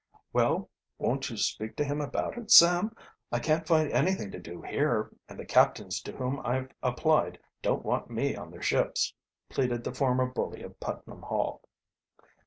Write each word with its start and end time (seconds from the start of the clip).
"Well, 0.33 0.67
won't 0.97 1.29
you 1.29 1.37
speak 1.37 1.75
to 1.75 1.83
him 1.83 2.01
about 2.01 2.35
it, 2.35 2.49
Sam? 2.49 2.95
I 3.31 3.37
can't 3.37 3.67
find 3.67 3.91
anything 3.91 4.31
to 4.31 4.39
do 4.39 4.63
here, 4.63 5.11
and 5.29 5.37
the 5.39 5.45
captains 5.45 6.01
to 6.01 6.11
whom 6.11 6.41
I've 6.43 6.71
applied 6.81 7.37
don't 7.61 7.85
want 7.85 8.09
me 8.09 8.35
on 8.35 8.49
their 8.49 8.63
ships," 8.63 9.13
pleaded 9.47 9.83
the 9.83 9.93
former 9.93 10.25
bully 10.25 10.63
of 10.63 10.79
Putnam 10.79 11.21
Hall. 11.21 11.61